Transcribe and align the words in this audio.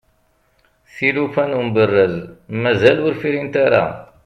tilufa 0.93 1.43
n 1.49 1.53
umberrez 1.61 2.13
mazal 2.61 2.97
ur 3.07 3.13
frint 3.21 3.55
ara 3.65 3.83